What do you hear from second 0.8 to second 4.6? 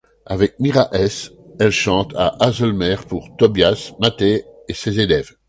Hess, elle chante à Haslemere pour Tobias Matthay